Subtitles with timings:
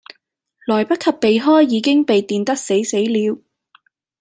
[0.65, 3.37] 來不及避開已經被電得死死了